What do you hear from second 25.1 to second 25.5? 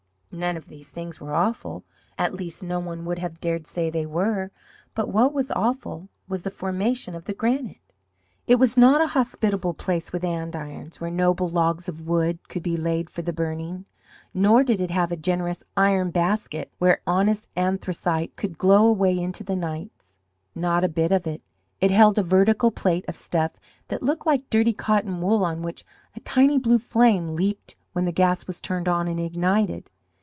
wool,